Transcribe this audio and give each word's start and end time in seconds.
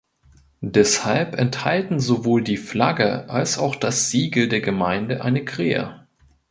Deshalb 0.65 1.35
enthalten 1.35 1.99
sowohl 1.99 2.41
die 2.43 2.57
Flagge 2.57 3.29
als 3.29 3.59
auch 3.59 3.75
das 3.75 4.09
Siegel 4.09 4.47
der 4.49 4.59
Gemeinde 4.59 5.21
eine 5.23 5.45
Krähe. 5.45 6.07